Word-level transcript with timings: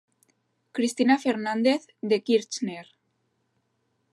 Cristina 0.75 1.19
Fernández 1.19 1.81
de 2.01 2.23
Kirchner. 2.23 2.87